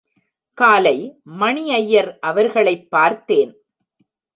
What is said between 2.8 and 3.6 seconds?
பார்த்தேன்.